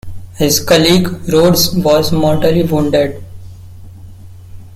His 0.33 0.59
colleague 0.59 1.07
Rodes 1.31 1.75
was 1.75 2.11
mortally 2.11 2.63
wounded. 2.63 3.23